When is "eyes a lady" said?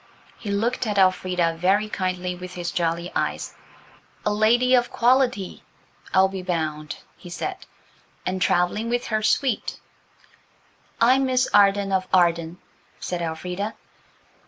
3.15-4.73